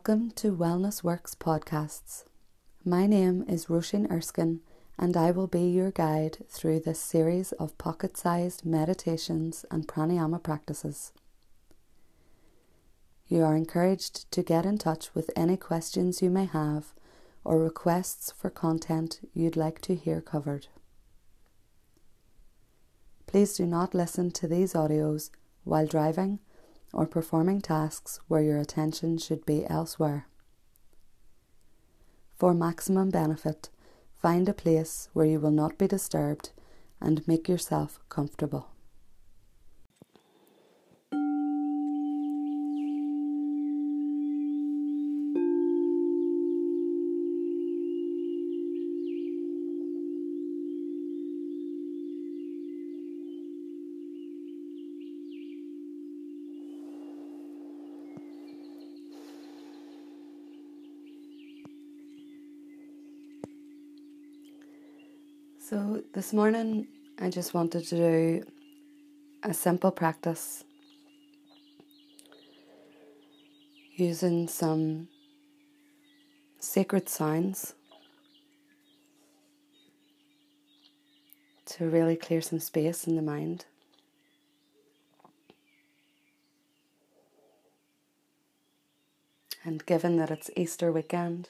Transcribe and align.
Welcome 0.00 0.30
to 0.36 0.56
Wellness 0.56 1.04
Works 1.04 1.34
Podcasts. 1.34 2.24
My 2.86 3.06
name 3.06 3.44
is 3.46 3.66
Roisin 3.66 4.10
Erskine, 4.10 4.60
and 4.98 5.14
I 5.14 5.30
will 5.30 5.46
be 5.46 5.68
your 5.68 5.90
guide 5.90 6.38
through 6.48 6.80
this 6.80 6.98
series 6.98 7.52
of 7.52 7.76
pocket 7.76 8.16
sized 8.16 8.64
meditations 8.64 9.66
and 9.70 9.86
pranayama 9.86 10.42
practices. 10.42 11.12
You 13.28 13.42
are 13.42 13.54
encouraged 13.54 14.32
to 14.32 14.42
get 14.42 14.64
in 14.64 14.78
touch 14.78 15.14
with 15.14 15.30
any 15.36 15.58
questions 15.58 16.22
you 16.22 16.30
may 16.30 16.46
have 16.46 16.94
or 17.44 17.58
requests 17.58 18.32
for 18.32 18.48
content 18.48 19.20
you'd 19.34 19.54
like 19.54 19.82
to 19.82 19.94
hear 19.94 20.22
covered. 20.22 20.68
Please 23.26 23.54
do 23.54 23.66
not 23.66 23.92
listen 23.92 24.30
to 24.30 24.48
these 24.48 24.72
audios 24.72 25.28
while 25.64 25.86
driving 25.86 26.38
or 26.92 27.06
performing 27.06 27.60
tasks 27.60 28.20
where 28.28 28.42
your 28.42 28.58
attention 28.58 29.18
should 29.18 29.44
be 29.46 29.66
elsewhere. 29.66 30.26
For 32.36 32.54
maximum 32.54 33.10
benefit, 33.10 33.68
find 34.16 34.48
a 34.48 34.54
place 34.54 35.08
where 35.12 35.26
you 35.26 35.40
will 35.40 35.50
not 35.50 35.78
be 35.78 35.86
disturbed 35.86 36.50
and 37.00 37.26
make 37.28 37.48
yourself 37.48 38.00
comfortable. 38.08 38.70
This 66.20 66.34
morning 66.34 66.86
I 67.18 67.30
just 67.30 67.54
wanted 67.54 67.86
to 67.86 67.96
do 67.96 68.44
a 69.42 69.54
simple 69.54 69.90
practice 69.90 70.64
using 73.94 74.46
some 74.46 75.08
sacred 76.58 77.08
sounds 77.08 77.72
to 81.64 81.88
really 81.88 82.16
clear 82.16 82.42
some 82.42 82.60
space 82.60 83.06
in 83.06 83.16
the 83.16 83.22
mind. 83.22 83.64
And 89.64 89.86
given 89.86 90.18
that 90.18 90.30
it's 90.30 90.50
Easter 90.54 90.92
weekend, 90.92 91.48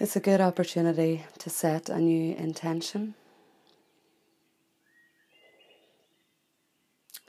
it's 0.00 0.16
a 0.16 0.20
good 0.20 0.40
opportunity 0.40 1.26
to 1.38 1.50
set 1.50 1.90
a 1.90 1.98
new 1.98 2.34
intention. 2.36 3.14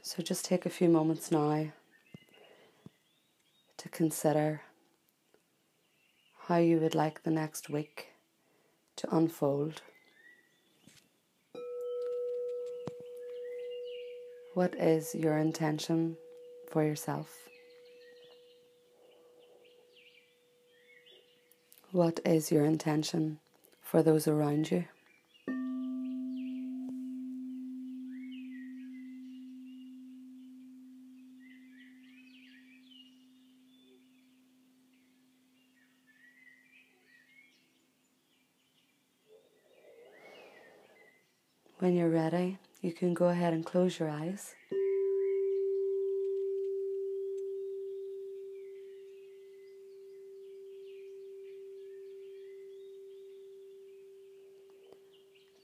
So 0.00 0.22
just 0.22 0.46
take 0.46 0.64
a 0.64 0.70
few 0.70 0.88
moments 0.88 1.30
now 1.30 1.66
to 3.76 3.88
consider 3.90 4.62
how 6.48 6.56
you 6.56 6.78
would 6.78 6.94
like 6.94 7.22
the 7.22 7.30
next 7.30 7.68
week 7.68 8.08
to 8.96 9.14
unfold. 9.14 9.82
What 14.54 14.74
is 14.76 15.14
your 15.14 15.36
intention 15.36 16.16
for 16.70 16.82
yourself? 16.82 17.51
What 21.92 22.20
is 22.24 22.50
your 22.50 22.64
intention 22.64 23.38
for 23.82 24.02
those 24.02 24.26
around 24.26 24.70
you? 24.70 24.86
When 41.78 41.94
you're 41.94 42.08
ready, 42.08 42.56
you 42.80 42.92
can 42.94 43.12
go 43.12 43.26
ahead 43.26 43.52
and 43.52 43.66
close 43.66 43.98
your 43.98 44.08
eyes. 44.08 44.54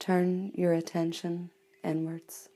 Turn 0.08 0.52
your 0.54 0.72
attention 0.72 1.50
inwards. 1.84 2.48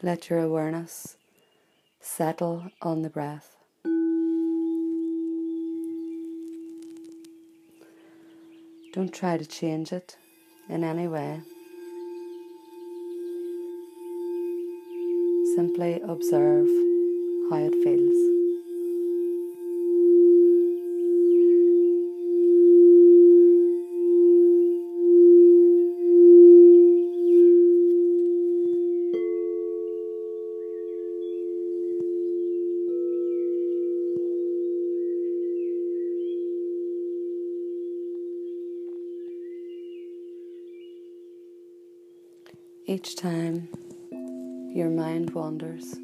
Let 0.00 0.30
your 0.30 0.38
awareness 0.38 1.16
settle 1.98 2.70
on 2.80 3.02
the 3.02 3.10
breath. 3.10 3.56
Don't 8.92 9.12
try 9.12 9.36
to 9.36 9.44
change 9.44 9.92
it 9.92 10.16
in 10.68 10.84
any 10.84 11.08
way. 11.08 11.40
Simply 15.56 16.00
observe 16.02 16.68
how 17.50 17.56
it 17.56 17.74
feels. 17.82 18.39
Each 42.90 43.14
time 43.14 43.68
your 44.74 44.90
mind 44.90 45.30
wanders, 45.30 45.94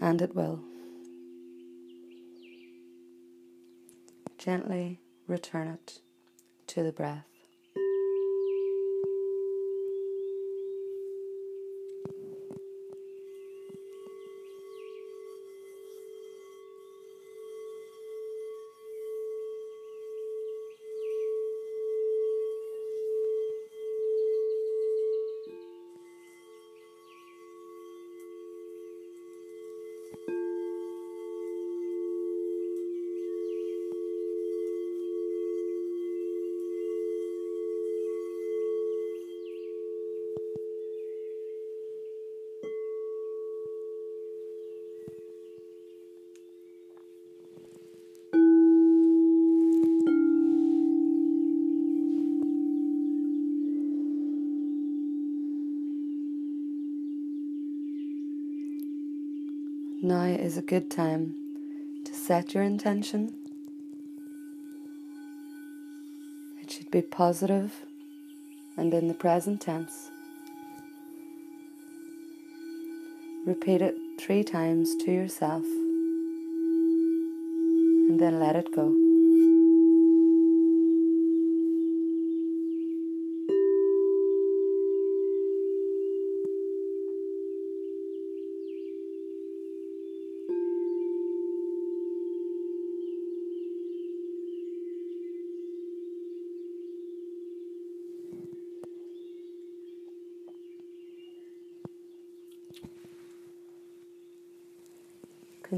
and 0.00 0.22
it 0.22 0.34
will, 0.34 0.64
gently 4.38 4.98
return 5.26 5.68
it 5.68 6.00
to 6.68 6.82
the 6.82 6.90
breath. 6.90 7.31
Is 60.52 60.58
a 60.58 60.60
good 60.60 60.90
time 60.90 61.34
to 62.04 62.12
set 62.12 62.52
your 62.52 62.62
intention. 62.62 63.32
It 66.60 66.70
should 66.70 66.90
be 66.90 67.00
positive 67.00 67.72
and 68.76 68.92
in 68.92 69.08
the 69.08 69.14
present 69.14 69.62
tense. 69.62 70.10
Repeat 73.46 73.80
it 73.80 73.96
three 74.20 74.44
times 74.44 74.94
to 74.96 75.10
yourself 75.10 75.64
and 78.10 78.20
then 78.20 78.38
let 78.38 78.56
it 78.56 78.74
go. 78.74 79.01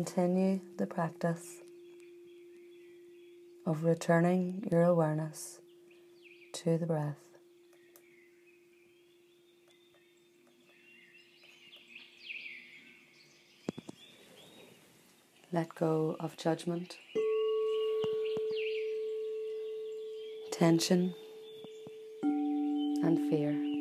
Continue 0.05 0.61
the 0.77 0.87
practice 0.87 1.63
of 3.67 3.85
returning 3.85 4.69
your 4.71 4.83
awareness 4.83 5.61
to 6.53 6.77
the 6.77 6.85
breath. 6.85 7.39
Let 15.51 15.75
go 15.75 16.17
of 16.21 16.37
judgment, 16.37 16.99
tension, 20.53 21.15
and 22.23 23.31
fear. 23.31 23.74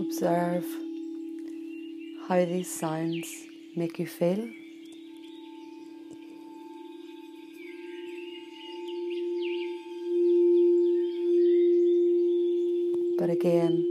Observe 0.00 0.66
how 2.28 2.44
these 2.44 2.70
sounds 2.70 3.28
make 3.76 3.98
you 3.98 4.06
feel. 4.06 4.48
But 13.18 13.30
again, 13.30 13.84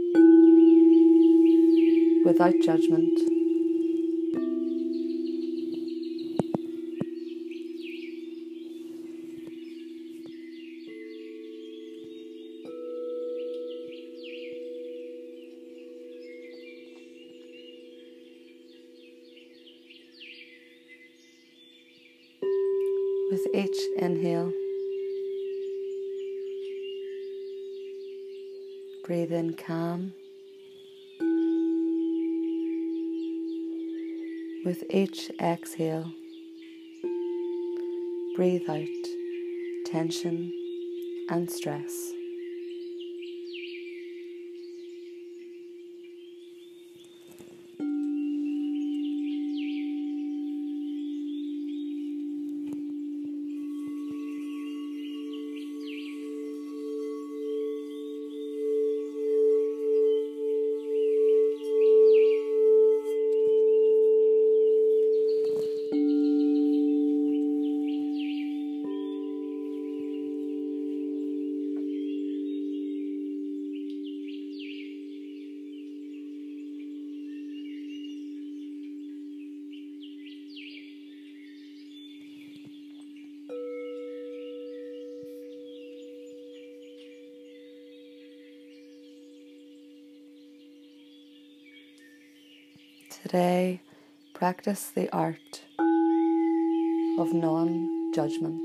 without 2.25 2.53
judgment. 2.61 3.19
With 23.31 23.47
each 23.55 23.79
inhale, 23.97 24.53
breathe 29.03 29.33
in 29.33 29.53
calm. 29.53 30.13
With 34.63 34.85
each 34.89 35.29
exhale, 35.41 36.09
breathe 38.37 38.69
out 38.69 38.87
tension 39.85 40.53
and 41.29 41.51
stress. 41.51 42.13
Today, 93.33 93.81
practice 94.35 94.91
the 94.91 95.09
art 95.11 95.63
of 97.17 97.33
non 97.33 98.11
judgment. 98.13 98.63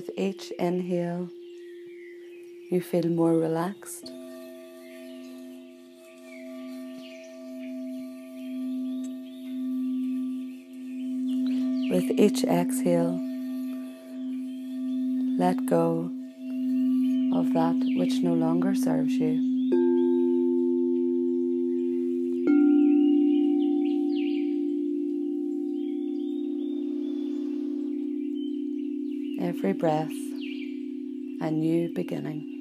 With 0.00 0.16
each 0.16 0.50
inhale, 0.52 1.28
you 2.70 2.80
feel 2.80 3.06
more 3.08 3.34
relaxed. 3.34 4.04
With 11.92 12.18
each 12.18 12.44
exhale, 12.44 13.20
let 15.38 15.66
go 15.66 16.10
of 17.34 17.52
that 17.52 17.78
which 17.98 18.22
no 18.22 18.32
longer 18.32 18.74
serves 18.74 19.12
you. 19.12 19.49
Every 29.60 29.74
breath, 29.74 30.10
a 31.42 31.50
new 31.50 31.92
beginning. 31.92 32.59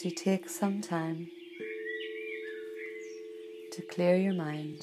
As 0.00 0.04
you 0.06 0.10
take 0.10 0.48
some 0.48 0.80
time 0.80 1.28
to 3.70 3.82
clear 3.82 4.16
your 4.16 4.32
mind, 4.32 4.80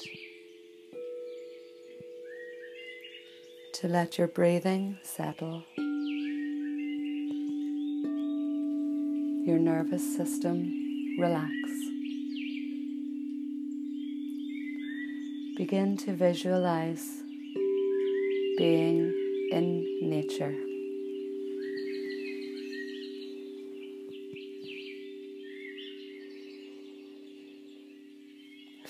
to 3.72 3.88
let 3.88 4.16
your 4.16 4.28
breathing 4.28 4.96
settle, 5.02 5.64
your 9.44 9.58
nervous 9.58 10.16
system 10.16 10.72
relax. 11.18 11.52
Begin 15.56 15.96
to 15.96 16.12
visualize 16.14 17.24
being 18.56 19.12
in 19.50 19.84
nature. 20.00 20.67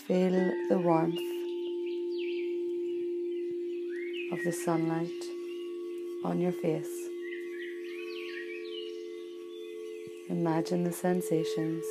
Feel 0.08 0.50
the 0.70 0.78
warmth 0.78 1.20
of 4.32 4.38
the 4.42 4.52
sunlight 4.52 5.22
on 6.24 6.40
your 6.40 6.52
face. 6.52 7.10
Imagine 10.30 10.84
the 10.84 10.92
sensations. 10.92 11.84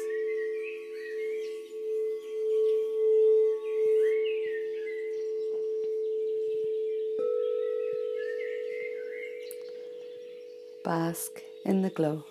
Bask 10.83 11.43
in 11.65 11.83
the 11.83 11.91
glow. 11.91 12.23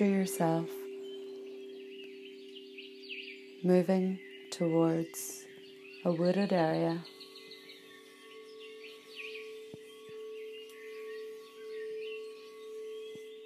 Picture 0.00 0.16
yourself 0.16 0.66
moving 3.62 4.18
towards 4.50 5.44
a 6.06 6.10
wooded 6.10 6.54
area. 6.54 7.04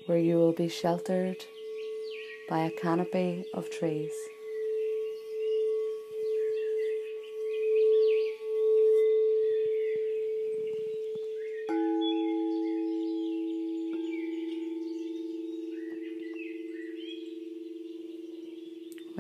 Where 0.06 0.18
you 0.18 0.36
will 0.36 0.52
be 0.52 0.68
sheltered 0.68 1.44
by 2.48 2.60
a 2.66 2.70
canopy 2.70 3.46
of 3.52 3.68
trees. 3.68 4.12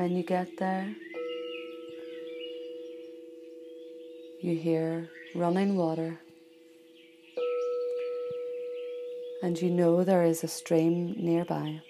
When 0.04 0.16
you 0.18 0.22
get 0.22 0.58
there, 0.58 0.94
you 4.42 4.54
hear 4.54 5.08
running 5.34 5.76
water, 5.76 6.20
and 9.42 9.58
you 9.58 9.70
know 9.70 10.04
there 10.04 10.22
is 10.22 10.44
a 10.44 10.48
stream 10.48 11.14
nearby. 11.16 11.80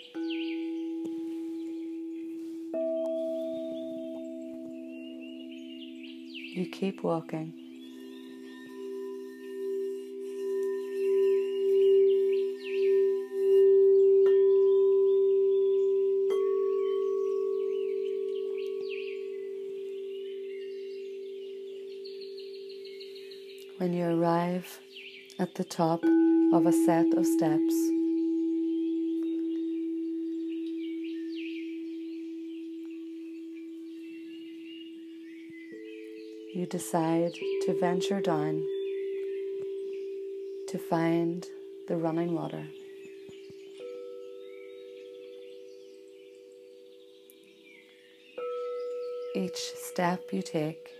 You 6.54 6.68
keep 6.71 7.02
walking. 7.02 7.63
When 23.78 23.93
you 23.93 24.04
arrive 24.04 24.81
at 25.38 25.54
the 25.57 25.64
top 25.64 26.04
of 26.52 26.66
a 26.66 26.73
set 26.73 27.07
of 27.16 27.26
steps. 27.26 27.75
You 36.54 36.66
decide 36.71 37.33
to 37.62 37.76
venture 37.81 38.21
down 38.21 38.64
to 40.69 40.78
find 40.78 41.45
the 41.88 41.97
running 41.97 42.35
water. 42.35 42.64
Each 49.35 49.73
step 49.75 50.33
you 50.33 50.43
take 50.43 50.90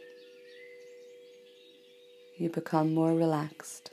you 2.37 2.51
become 2.51 2.93
more 2.95 3.15
relaxed. 3.15 3.91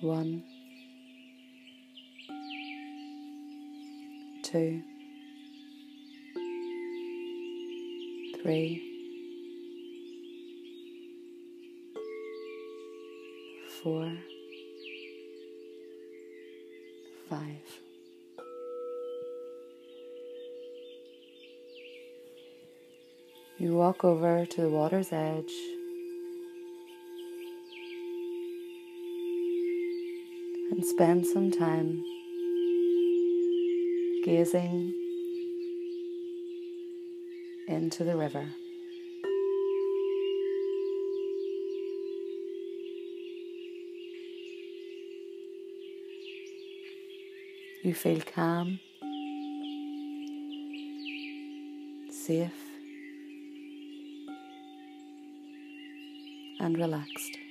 One, 0.00 0.44
two, 4.44 4.80
three, 8.40 8.84
four, 13.82 14.12
You 23.68 23.74
walk 23.74 24.02
over 24.02 24.46
to 24.46 24.60
the 24.62 24.70
water's 24.70 25.12
edge. 25.12 25.52
And 30.70 30.82
spend 30.82 31.26
some 31.26 31.50
time 31.50 32.02
gazing 34.24 34.94
into 37.66 38.04
the 38.04 38.16
river. 38.16 38.46
You 47.82 47.92
feel 47.92 48.22
calm, 48.22 48.80
safe, 52.10 52.67
and 56.60 56.78
relaxed. 56.78 57.47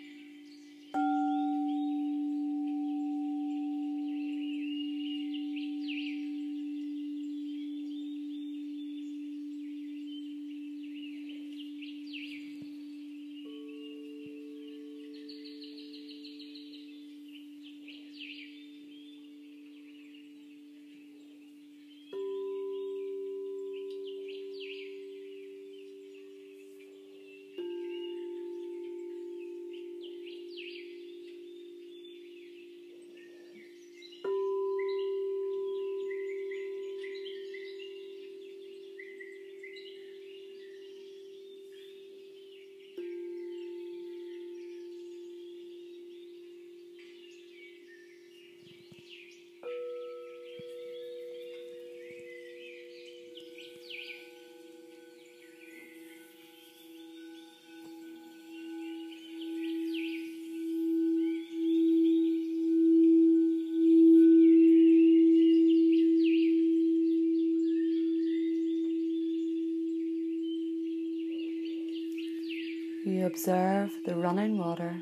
Observe 73.38 73.92
the 74.04 74.16
running 74.16 74.58
water 74.58 75.00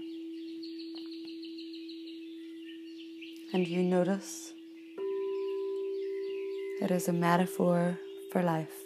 and 3.53 3.65
you 3.65 3.81
notice 3.81 4.53
it 6.81 6.91
is 6.91 7.07
a 7.07 7.13
metaphor 7.13 7.97
for 8.33 8.43
life. 8.43 8.83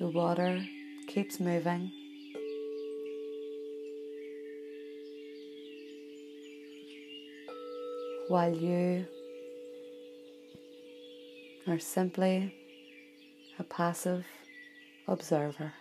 The 0.00 0.08
water 0.08 0.66
keeps 1.06 1.38
moving. 1.38 1.92
While 8.26 8.52
you 8.52 9.06
are 11.68 11.78
simply 11.78 12.52
a 13.60 13.64
passive 13.64 14.24
observer. 15.06 15.74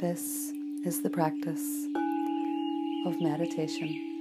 This 0.00 0.52
is 0.84 1.02
the 1.02 1.10
practice 1.10 1.86
of 3.06 3.20
meditation. 3.20 4.11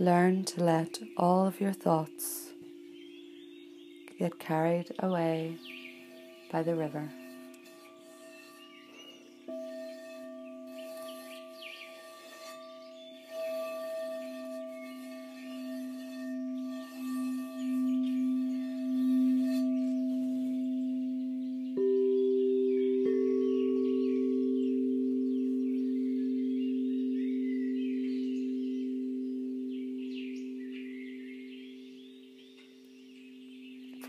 Learn 0.00 0.44
to 0.44 0.64
let 0.64 0.98
all 1.18 1.46
of 1.46 1.60
your 1.60 1.74
thoughts 1.74 2.52
get 4.18 4.38
carried 4.38 4.94
away 4.98 5.58
by 6.50 6.62
the 6.62 6.74
river. 6.74 7.10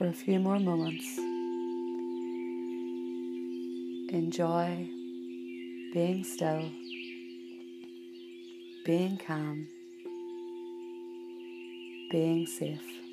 For 0.01 0.07
a 0.07 0.13
few 0.13 0.39
more 0.39 0.57
moments. 0.57 1.19
Enjoy 4.09 4.89
being 5.93 6.23
still, 6.23 6.71
being 8.83 9.19
calm, 9.19 9.67
being 12.09 12.47
safe. 12.47 13.10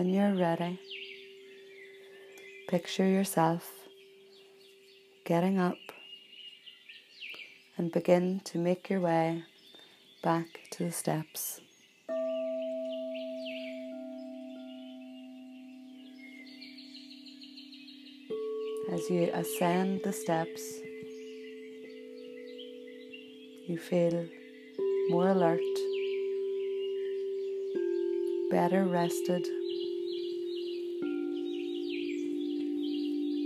When 0.00 0.14
you're 0.14 0.34
ready, 0.34 0.80
picture 2.68 3.06
yourself 3.06 3.70
getting 5.26 5.58
up 5.58 5.76
and 7.76 7.92
begin 7.92 8.40
to 8.44 8.56
make 8.56 8.88
your 8.88 9.00
way 9.00 9.44
back 10.22 10.46
to 10.70 10.84
the 10.84 10.90
steps. 10.90 11.60
As 18.90 19.10
you 19.10 19.30
ascend 19.34 20.00
the 20.02 20.14
steps, 20.14 20.62
you 23.68 23.76
feel 23.76 24.26
more 25.10 25.28
alert, 25.28 25.60
better 28.50 28.86
rested. 28.86 29.46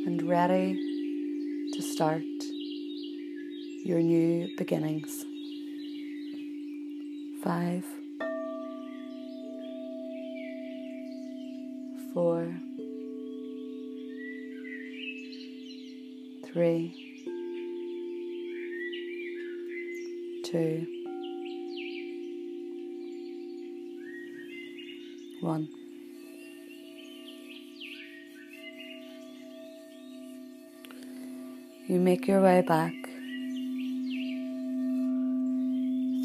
And 0.06 0.22
ready 0.28 0.78
to 1.72 1.80
start 1.80 2.22
your 3.84 4.00
new 4.00 4.54
beginnings. 4.58 5.24
Five, 7.42 7.84
four, 12.12 12.54
three, 16.44 16.94
two, 20.44 20.86
one. 25.40 25.68
You 31.86 32.00
make 32.00 32.26
your 32.26 32.40
way 32.40 32.62
back 32.62 32.94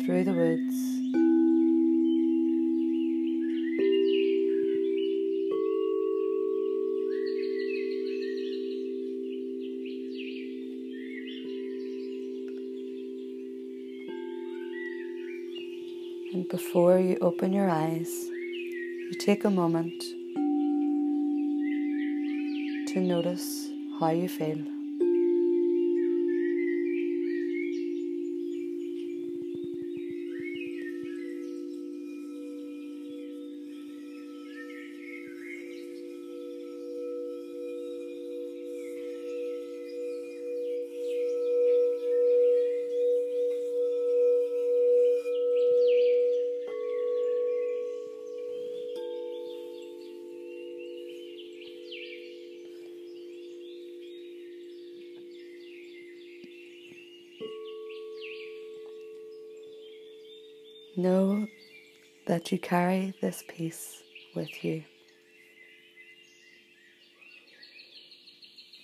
through 0.05 0.23
the 0.23 0.31
woods. 0.31 0.75
And 16.33 16.47
before 16.47 16.99
you 16.99 17.17
open 17.19 17.51
your 17.51 17.69
eyes, 17.69 18.29
you 19.11 19.17
take 19.19 19.43
a 19.43 19.49
moment 19.49 20.01
to 22.93 23.01
notice 23.01 23.67
how 23.99 24.11
you 24.11 24.29
feel. 24.29 24.78
That 62.39 62.53
you 62.53 62.57
carry 62.57 63.13
this 63.19 63.43
peace 63.49 64.01
with 64.33 64.63
you. 64.63 64.85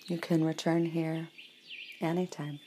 You 0.08 0.18
can 0.18 0.44
return 0.44 0.84
here 0.84 1.28
anytime. 2.02 2.60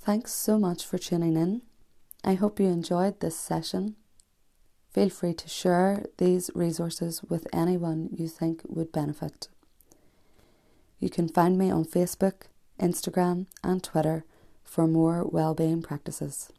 Thanks 0.00 0.32
so 0.32 0.58
much 0.58 0.86
for 0.86 0.96
tuning 0.96 1.36
in. 1.36 1.60
I 2.24 2.32
hope 2.32 2.58
you 2.58 2.68
enjoyed 2.68 3.20
this 3.20 3.38
session 3.38 3.96
Feel 4.90 5.08
free 5.08 5.32
to 5.32 5.48
share 5.48 6.04
these 6.18 6.50
resources 6.54 7.22
with 7.22 7.46
anyone 7.50 8.10
you 8.12 8.28
think 8.28 8.60
would 8.68 8.92
benefit. 8.92 9.48
You 11.02 11.10
can 11.10 11.28
find 11.28 11.58
me 11.58 11.68
on 11.68 11.84
Facebook, 11.84 12.42
Instagram, 12.78 13.46
and 13.64 13.82
Twitter 13.82 14.24
for 14.62 14.86
more 14.86 15.24
well-being 15.24 15.82
practices. 15.82 16.52